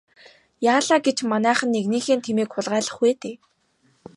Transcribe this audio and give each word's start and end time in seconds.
Яалаа 0.73 0.99
гэж 1.05 1.17
манайхан 1.31 1.69
нэгнийхээ 1.75 2.17
тэмээг 2.25 2.49
хулгайлах 2.53 2.97
вэ 3.01 3.11
дээ. 3.21 3.35